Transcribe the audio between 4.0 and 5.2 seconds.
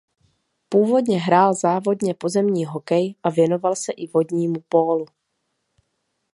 vodnímu pólu.